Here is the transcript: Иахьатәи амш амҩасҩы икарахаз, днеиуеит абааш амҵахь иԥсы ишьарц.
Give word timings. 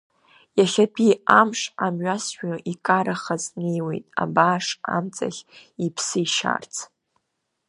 Иахьатәи 0.59 1.13
амш 1.39 1.61
амҩасҩы 1.85 2.53
икарахаз, 2.71 3.43
днеиуеит 3.53 4.05
абааш 4.23 4.67
амҵахь 4.97 5.41
иԥсы 5.85 6.19
ишьарц. 6.25 6.75